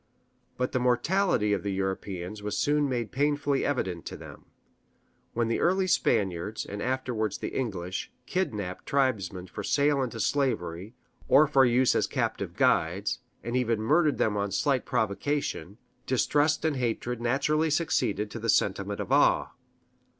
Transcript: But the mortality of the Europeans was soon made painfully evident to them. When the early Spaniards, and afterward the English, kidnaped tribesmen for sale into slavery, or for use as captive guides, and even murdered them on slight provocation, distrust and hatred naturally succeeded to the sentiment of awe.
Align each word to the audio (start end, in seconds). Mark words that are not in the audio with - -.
But 0.57 0.71
the 0.71 0.79
mortality 0.79 1.53
of 1.53 1.61
the 1.61 1.71
Europeans 1.71 2.41
was 2.41 2.57
soon 2.57 2.89
made 2.89 3.11
painfully 3.11 3.63
evident 3.63 4.03
to 4.07 4.17
them. 4.17 4.45
When 5.35 5.47
the 5.47 5.59
early 5.59 5.85
Spaniards, 5.85 6.65
and 6.65 6.81
afterward 6.81 7.33
the 7.39 7.49
English, 7.53 8.11
kidnaped 8.25 8.87
tribesmen 8.87 9.45
for 9.45 9.61
sale 9.63 10.01
into 10.01 10.19
slavery, 10.19 10.95
or 11.27 11.45
for 11.45 11.65
use 11.65 11.93
as 11.93 12.07
captive 12.07 12.55
guides, 12.55 13.19
and 13.43 13.55
even 13.55 13.79
murdered 13.79 14.17
them 14.17 14.37
on 14.37 14.51
slight 14.51 14.85
provocation, 14.87 15.77
distrust 16.07 16.65
and 16.65 16.77
hatred 16.77 17.21
naturally 17.21 17.69
succeeded 17.69 18.31
to 18.31 18.39
the 18.39 18.49
sentiment 18.49 18.99
of 18.99 19.11
awe. 19.11 19.51